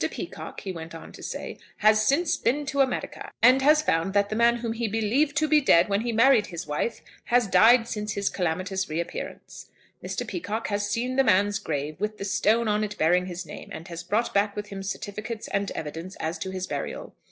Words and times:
Peacocke," 0.09 0.61
he 0.61 0.71
went 0.71 0.95
on 0.95 1.11
to 1.11 1.21
say, 1.21 1.59
"has 1.77 2.03
since 2.03 2.35
been 2.35 2.65
to 2.65 2.81
America, 2.81 3.29
and 3.43 3.61
has 3.61 3.83
found 3.83 4.15
that 4.15 4.29
the 4.29 4.35
man 4.35 4.55
whom 4.55 4.73
he 4.73 4.87
believed 4.87 5.37
to 5.37 5.47
be 5.47 5.61
dead 5.61 5.89
when 5.89 6.01
he 6.01 6.11
married 6.11 6.47
his 6.47 6.65
wife, 6.65 7.01
has 7.25 7.45
died 7.45 7.87
since 7.87 8.13
his 8.13 8.27
calamitous 8.27 8.89
reappearance. 8.89 9.69
Mr. 10.03 10.27
Peacocke 10.27 10.69
has 10.69 10.89
seen 10.89 11.17
the 11.17 11.23
man's 11.23 11.59
grave, 11.59 11.97
with 12.01 12.17
the 12.17 12.25
stone 12.25 12.67
on 12.67 12.83
it 12.83 12.97
bearing 12.97 13.27
his 13.27 13.45
name, 13.45 13.69
and 13.71 13.89
has 13.89 14.01
brought 14.01 14.33
back 14.33 14.55
with 14.55 14.69
him 14.69 14.81
certificates 14.81 15.47
and 15.49 15.69
evidence 15.75 16.15
as 16.15 16.39
to 16.39 16.49
his 16.49 16.65
burial. 16.65 17.13